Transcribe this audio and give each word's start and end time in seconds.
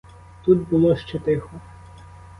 Тут 0.45 0.69
було 0.69 0.95
ще 0.95 1.19
тихо. 1.19 1.61